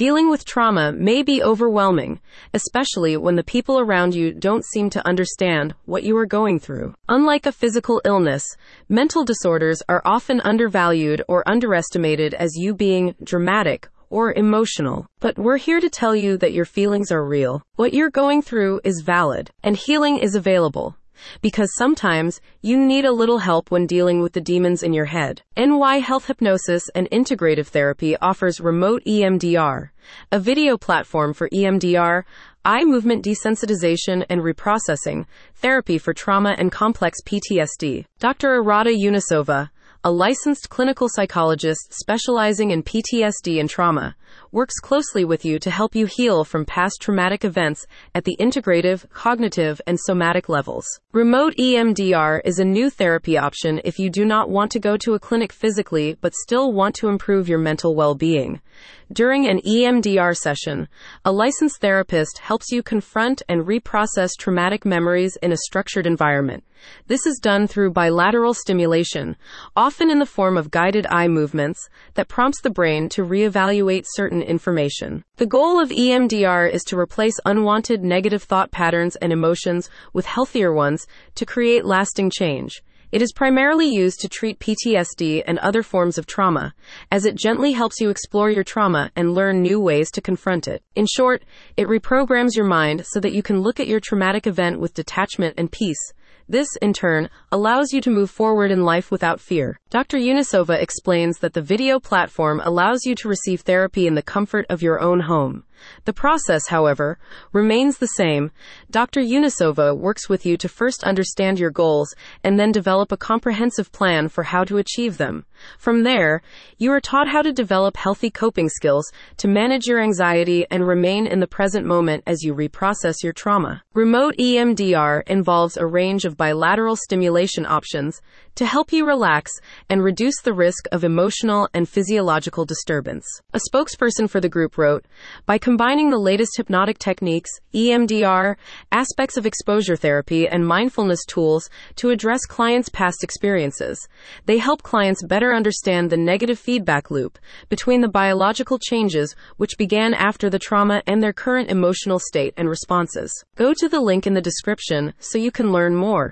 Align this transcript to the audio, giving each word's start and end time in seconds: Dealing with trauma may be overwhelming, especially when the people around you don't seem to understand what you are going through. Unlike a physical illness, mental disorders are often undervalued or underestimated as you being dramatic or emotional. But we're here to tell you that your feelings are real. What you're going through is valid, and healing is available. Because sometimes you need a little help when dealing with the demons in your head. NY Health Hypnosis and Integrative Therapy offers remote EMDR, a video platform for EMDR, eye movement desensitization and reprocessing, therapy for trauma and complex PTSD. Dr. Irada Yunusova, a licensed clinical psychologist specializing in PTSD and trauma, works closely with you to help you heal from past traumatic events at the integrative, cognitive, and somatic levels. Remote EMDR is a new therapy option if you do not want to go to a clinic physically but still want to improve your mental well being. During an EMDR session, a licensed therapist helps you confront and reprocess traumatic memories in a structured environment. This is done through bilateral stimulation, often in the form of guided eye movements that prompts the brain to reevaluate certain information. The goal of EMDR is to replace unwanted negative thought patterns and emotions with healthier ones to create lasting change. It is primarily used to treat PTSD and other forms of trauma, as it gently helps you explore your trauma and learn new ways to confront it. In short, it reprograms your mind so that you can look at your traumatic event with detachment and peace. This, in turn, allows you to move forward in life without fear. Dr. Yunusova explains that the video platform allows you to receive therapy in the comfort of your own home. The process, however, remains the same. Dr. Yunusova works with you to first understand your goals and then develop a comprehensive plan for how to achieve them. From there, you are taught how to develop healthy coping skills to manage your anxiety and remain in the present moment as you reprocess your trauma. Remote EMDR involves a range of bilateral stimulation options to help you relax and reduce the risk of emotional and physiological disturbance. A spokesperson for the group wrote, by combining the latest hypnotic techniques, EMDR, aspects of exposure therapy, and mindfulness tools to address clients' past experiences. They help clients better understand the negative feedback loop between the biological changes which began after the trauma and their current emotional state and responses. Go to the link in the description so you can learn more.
Dealing 0.00 0.30
with 0.30 0.46
trauma 0.46 0.92
may 0.92 1.22
be 1.22 1.42
overwhelming, 1.42 2.20
especially 2.54 3.18
when 3.18 3.36
the 3.36 3.44
people 3.44 3.78
around 3.78 4.14
you 4.14 4.32
don't 4.32 4.64
seem 4.64 4.88
to 4.88 5.06
understand 5.06 5.74
what 5.84 6.04
you 6.04 6.16
are 6.16 6.24
going 6.24 6.58
through. 6.58 6.94
Unlike 7.10 7.44
a 7.44 7.52
physical 7.52 8.00
illness, 8.06 8.42
mental 8.88 9.26
disorders 9.26 9.82
are 9.90 10.00
often 10.06 10.40
undervalued 10.40 11.22
or 11.28 11.46
underestimated 11.46 12.32
as 12.32 12.56
you 12.56 12.72
being 12.72 13.14
dramatic 13.22 13.90
or 14.08 14.32
emotional. 14.32 15.06
But 15.20 15.38
we're 15.38 15.58
here 15.58 15.80
to 15.80 15.90
tell 15.90 16.16
you 16.16 16.38
that 16.38 16.54
your 16.54 16.64
feelings 16.64 17.12
are 17.12 17.22
real. 17.22 17.62
What 17.76 17.92
you're 17.92 18.08
going 18.08 18.40
through 18.40 18.80
is 18.82 19.02
valid, 19.04 19.50
and 19.62 19.76
healing 19.76 20.16
is 20.16 20.34
available. 20.34 20.96
Because 21.42 21.74
sometimes 21.76 22.40
you 22.62 22.76
need 22.76 23.04
a 23.04 23.12
little 23.12 23.38
help 23.38 23.70
when 23.70 23.86
dealing 23.86 24.20
with 24.20 24.32
the 24.32 24.40
demons 24.40 24.82
in 24.82 24.92
your 24.92 25.06
head. 25.06 25.42
NY 25.56 25.98
Health 25.98 26.26
Hypnosis 26.26 26.88
and 26.94 27.10
Integrative 27.10 27.66
Therapy 27.66 28.16
offers 28.18 28.60
remote 28.60 29.02
EMDR, 29.06 29.90
a 30.32 30.38
video 30.38 30.76
platform 30.76 31.32
for 31.34 31.48
EMDR, 31.50 32.24
eye 32.64 32.84
movement 32.84 33.24
desensitization 33.24 34.24
and 34.28 34.42
reprocessing, 34.42 35.26
therapy 35.54 35.98
for 35.98 36.12
trauma 36.12 36.54
and 36.58 36.70
complex 36.70 37.18
PTSD. 37.24 38.04
Dr. 38.18 38.62
Irada 38.62 38.94
Yunusova, 38.94 39.70
a 40.02 40.10
licensed 40.10 40.70
clinical 40.70 41.10
psychologist 41.10 41.92
specializing 41.92 42.70
in 42.70 42.82
PTSD 42.82 43.60
and 43.60 43.68
trauma, 43.68 44.16
works 44.50 44.80
closely 44.80 45.26
with 45.26 45.44
you 45.44 45.58
to 45.58 45.70
help 45.70 45.94
you 45.94 46.06
heal 46.06 46.42
from 46.42 46.64
past 46.64 47.02
traumatic 47.02 47.44
events 47.44 47.86
at 48.14 48.24
the 48.24 48.34
integrative, 48.40 49.06
cognitive, 49.10 49.78
and 49.86 50.00
somatic 50.00 50.48
levels. 50.48 50.86
Remote 51.12 51.54
EMDR 51.56 52.40
is 52.46 52.58
a 52.58 52.64
new 52.64 52.88
therapy 52.88 53.36
option 53.36 53.78
if 53.84 53.98
you 53.98 54.08
do 54.08 54.24
not 54.24 54.48
want 54.48 54.70
to 54.70 54.80
go 54.80 54.96
to 54.96 55.12
a 55.12 55.18
clinic 55.18 55.52
physically 55.52 56.16
but 56.22 56.34
still 56.34 56.72
want 56.72 56.94
to 56.94 57.08
improve 57.08 57.46
your 57.46 57.58
mental 57.58 57.94
well 57.94 58.14
being. 58.14 58.62
During 59.12 59.46
an 59.46 59.60
EMDR 59.60 60.36
session, 60.36 60.88
a 61.24 61.32
licensed 61.32 61.80
therapist 61.80 62.38
helps 62.38 62.70
you 62.70 62.82
confront 62.82 63.42
and 63.48 63.66
reprocess 63.66 64.30
traumatic 64.38 64.84
memories 64.84 65.36
in 65.42 65.52
a 65.52 65.56
structured 65.56 66.06
environment. 66.06 66.62
This 67.08 67.26
is 67.26 67.38
done 67.38 67.66
through 67.66 67.90
bilateral 67.90 68.54
stimulation, 68.54 69.36
often 69.74 70.10
in 70.10 70.18
the 70.18 70.26
form 70.26 70.56
of 70.56 70.70
guided 70.70 71.06
eye 71.10 71.28
movements 71.28 71.88
that 72.14 72.28
prompts 72.28 72.60
the 72.60 72.70
brain 72.70 73.08
to 73.10 73.24
reevaluate 73.24 74.04
certain 74.06 74.42
information. 74.42 75.24
The 75.36 75.46
goal 75.46 75.80
of 75.80 75.90
EMDR 75.90 76.72
is 76.72 76.84
to 76.84 76.98
replace 76.98 77.38
unwanted 77.44 78.04
negative 78.04 78.44
thought 78.44 78.70
patterns 78.70 79.16
and 79.16 79.32
emotions 79.32 79.90
with 80.12 80.26
healthier 80.26 80.72
ones 80.72 81.06
to 81.34 81.44
create 81.44 81.84
lasting 81.84 82.30
change. 82.30 82.82
It 83.12 83.22
is 83.22 83.32
primarily 83.32 83.88
used 83.88 84.20
to 84.20 84.28
treat 84.28 84.60
PTSD 84.60 85.42
and 85.44 85.58
other 85.58 85.82
forms 85.82 86.16
of 86.16 86.26
trauma, 86.26 86.74
as 87.10 87.24
it 87.24 87.34
gently 87.34 87.72
helps 87.72 88.00
you 88.00 88.08
explore 88.08 88.50
your 88.50 88.62
trauma 88.62 89.10
and 89.16 89.34
learn 89.34 89.62
new 89.62 89.80
ways 89.80 90.12
to 90.12 90.20
confront 90.20 90.68
it. 90.68 90.84
In 90.94 91.06
short, 91.06 91.42
it 91.76 91.88
reprograms 91.88 92.54
your 92.54 92.66
mind 92.66 93.04
so 93.06 93.18
that 93.18 93.32
you 93.32 93.42
can 93.42 93.62
look 93.62 93.80
at 93.80 93.88
your 93.88 93.98
traumatic 93.98 94.46
event 94.46 94.78
with 94.78 94.94
detachment 94.94 95.54
and 95.58 95.72
peace. 95.72 96.12
This, 96.48 96.68
in 96.80 96.92
turn, 96.92 97.30
allows 97.50 97.92
you 97.92 98.00
to 98.02 98.10
move 98.10 98.30
forward 98.30 98.70
in 98.70 98.84
life 98.84 99.10
without 99.10 99.40
fear. 99.40 99.79
Dr. 99.90 100.18
Yunusova 100.18 100.80
explains 100.80 101.38
that 101.38 101.52
the 101.52 101.60
video 101.60 101.98
platform 101.98 102.62
allows 102.64 103.04
you 103.04 103.16
to 103.16 103.28
receive 103.28 103.62
therapy 103.62 104.06
in 104.06 104.14
the 104.14 104.22
comfort 104.22 104.64
of 104.70 104.82
your 104.82 105.00
own 105.00 105.18
home. 105.18 105.64
The 106.04 106.12
process, 106.12 106.68
however, 106.68 107.18
remains 107.52 107.98
the 107.98 108.06
same. 108.06 108.50
Dr. 108.90 109.20
Yunusova 109.20 109.96
works 109.96 110.28
with 110.28 110.44
you 110.44 110.56
to 110.58 110.68
first 110.68 111.04
understand 111.04 111.58
your 111.58 111.70
goals 111.70 112.14
and 112.44 112.58
then 112.58 112.70
develop 112.70 113.12
a 113.12 113.16
comprehensive 113.16 113.90
plan 113.90 114.28
for 114.28 114.44
how 114.44 114.62
to 114.64 114.76
achieve 114.76 115.16
them. 115.16 115.44
From 115.78 116.02
there, 116.02 116.42
you 116.78 116.92
are 116.92 117.00
taught 117.00 117.28
how 117.28 117.42
to 117.42 117.52
develop 117.52 117.96
healthy 117.96 118.30
coping 118.30 118.68
skills 118.68 119.10
to 119.38 119.48
manage 119.48 119.86
your 119.86 120.00
anxiety 120.00 120.66
and 120.70 120.86
remain 120.86 121.26
in 121.26 121.40
the 121.40 121.46
present 121.46 121.86
moment 121.86 122.24
as 122.26 122.42
you 122.42 122.54
reprocess 122.54 123.22
your 123.22 123.32
trauma. 123.32 123.82
Remote 123.94 124.36
EMDR 124.38 125.22
involves 125.26 125.76
a 125.76 125.86
range 125.86 126.24
of 126.24 126.36
bilateral 126.36 126.96
stimulation 126.96 127.66
options 127.66 128.20
to 128.54 128.66
help 128.66 128.92
you 128.92 129.06
relax 129.06 129.50
and 129.88 130.02
reduce 130.02 130.40
the 130.42 130.52
risk 130.52 130.86
of 130.92 131.04
emotional 131.04 131.68
and 131.72 131.88
physiological 131.88 132.64
disturbance. 132.64 133.24
A 133.54 133.60
spokesperson 133.72 134.28
for 134.28 134.40
the 134.40 134.48
group 134.48 134.76
wrote, 134.76 135.06
by 135.46 135.58
combining 135.58 136.10
the 136.10 136.18
latest 136.18 136.56
hypnotic 136.56 136.98
techniques, 136.98 137.50
EMDR, 137.74 138.56
aspects 138.92 139.36
of 139.36 139.46
exposure 139.46 139.96
therapy, 139.96 140.46
and 140.46 140.66
mindfulness 140.66 141.24
tools 141.24 141.70
to 141.96 142.10
address 142.10 142.44
clients' 142.46 142.88
past 142.88 143.24
experiences. 143.24 144.08
They 144.46 144.58
help 144.58 144.82
clients 144.82 145.24
better 145.24 145.54
understand 145.54 146.10
the 146.10 146.16
negative 146.16 146.58
feedback 146.58 147.10
loop 147.10 147.38
between 147.68 148.00
the 148.00 148.08
biological 148.08 148.78
changes 148.78 149.34
which 149.56 149.78
began 149.78 150.14
after 150.14 150.50
the 150.50 150.58
trauma 150.58 151.02
and 151.06 151.22
their 151.22 151.32
current 151.32 151.70
emotional 151.70 152.18
state 152.18 152.52
and 152.56 152.68
responses. 152.68 153.32
Go 153.56 153.72
to 153.74 153.88
the 153.88 154.00
link 154.00 154.26
in 154.26 154.34
the 154.34 154.40
description 154.40 155.14
so 155.18 155.38
you 155.38 155.50
can 155.50 155.72
learn 155.72 155.94
more. 155.94 156.28